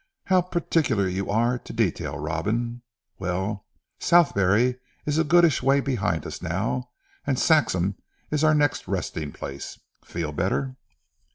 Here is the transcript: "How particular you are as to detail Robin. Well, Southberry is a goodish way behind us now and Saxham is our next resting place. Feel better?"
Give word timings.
"How 0.23 0.41
particular 0.41 1.07
you 1.07 1.29
are 1.29 1.53
as 1.53 1.59
to 1.65 1.73
detail 1.73 2.17
Robin. 2.17 2.81
Well, 3.19 3.67
Southberry 3.99 4.79
is 5.05 5.19
a 5.19 5.23
goodish 5.23 5.61
way 5.61 5.79
behind 5.79 6.25
us 6.25 6.41
now 6.41 6.89
and 7.27 7.37
Saxham 7.37 7.93
is 8.31 8.43
our 8.43 8.55
next 8.55 8.87
resting 8.87 9.31
place. 9.31 9.79
Feel 10.03 10.31
better?" 10.31 10.75